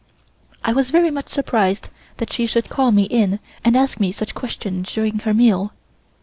[0.63, 4.33] I was very much surprised that she should call me in and ask me such
[4.33, 5.73] questions during her meal.